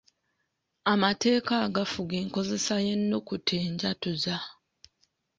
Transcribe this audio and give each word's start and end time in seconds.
Amateeka 0.93 1.53
agafuga 1.67 2.13
enkozesa 2.23 2.75
y’ennukuta 2.85 3.53
enjatuza. 3.65 4.35